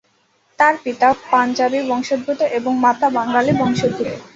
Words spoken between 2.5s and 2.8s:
এবং